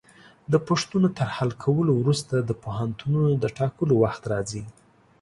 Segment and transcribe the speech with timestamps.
[0.51, 4.63] د پوښتنو تر حل کولو وروسته د پوهنتونونو د ټاکلو وخت راځي.